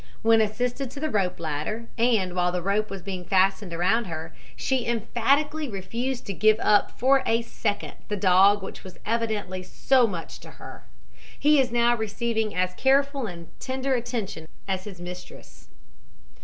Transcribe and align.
When 0.23 0.41
assisted 0.41 0.89
to 0.89 0.99
the 0.99 1.11
rope 1.11 1.39
ladder 1.39 1.85
and 1.95 2.33
while 2.35 2.51
the 2.51 2.63
rope 2.63 2.89
was 2.89 3.03
being 3.03 3.23
fastened 3.23 3.71
around 3.71 4.05
her 4.05 4.33
she 4.55 4.87
emphatically 4.87 5.69
refused 5.69 6.25
to 6.25 6.33
give 6.33 6.59
up 6.59 6.89
for 6.97 7.21
a 7.27 7.43
second 7.43 7.93
the 8.07 8.17
dog 8.17 8.63
which 8.63 8.83
was 8.83 8.97
evidently 9.05 9.61
so 9.61 10.07
much 10.07 10.39
to 10.39 10.51
her. 10.57 10.87
He 11.37 11.59
is 11.59 11.71
now 11.71 11.95
receiving 11.95 12.55
as 12.55 12.73
careful 12.73 13.27
and 13.27 13.49
tender 13.59 13.93
attention 13.93 14.47
as 14.67 14.85
his 14.85 14.99
mistress. 14.99 15.67